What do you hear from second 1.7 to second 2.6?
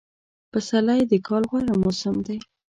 موسم دی